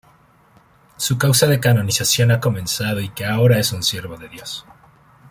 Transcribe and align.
Su 0.97 1.19
causa 1.19 1.45
de 1.45 1.59
canonización 1.59 2.31
ha 2.31 2.39
comenzado 2.39 3.01
y 3.01 3.09
que 3.09 3.23
ahora 3.23 3.59
es 3.59 3.71
un 3.71 3.83
Siervo 3.83 4.17
de 4.17 4.29
Dios. 4.29 4.65